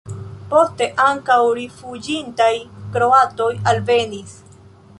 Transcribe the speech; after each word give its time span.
Poste 0.53 0.85
ankaŭ 1.03 1.35
rifuĝintaj 1.59 2.49
kroatoj 2.95 3.51
alvenis. 3.73 4.35